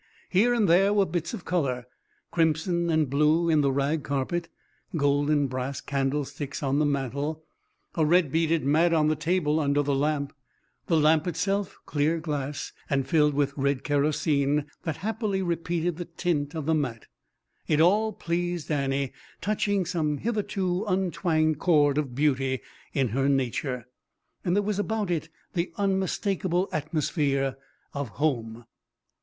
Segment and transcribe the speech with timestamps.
[0.29, 1.85] Here and there were bits of colour
[2.31, 4.49] crimson and blue in the rag carpet,
[4.97, 7.43] golden brass candlesticks on the mantel,
[7.93, 10.33] a red beaded mat on the table under the lamp,
[10.87, 16.55] the lamp itself clear glass and filled with red kerosene that happily repeated the tint
[16.55, 17.05] of the mat.
[17.67, 22.61] It all pleased Annie, touching some hitherto untwanged chord of beauty
[22.91, 23.85] in her nature.
[24.43, 27.55] And there was about it the unmistakable atmosphere
[27.93, 28.65] of home.